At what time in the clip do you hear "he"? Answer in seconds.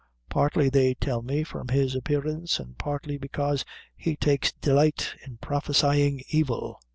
3.95-4.15